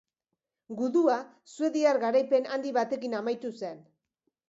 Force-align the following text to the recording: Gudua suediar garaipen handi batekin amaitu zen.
Gudua 0.79 1.17
suediar 1.53 2.01
garaipen 2.07 2.51
handi 2.57 2.75
batekin 2.81 3.19
amaitu 3.23 3.57
zen. 3.65 3.89